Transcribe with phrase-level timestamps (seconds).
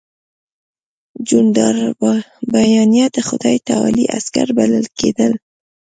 [1.27, 5.31] جنودالربانیه د خدای تعالی عسکر بلل کېدل.